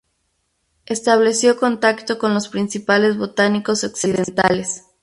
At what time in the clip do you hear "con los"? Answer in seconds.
2.17-2.47